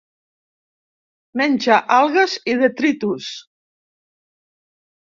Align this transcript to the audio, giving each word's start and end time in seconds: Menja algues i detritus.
Menja 1.41 1.77
algues 1.99 2.35
i 2.55 2.59
detritus. 2.65 3.31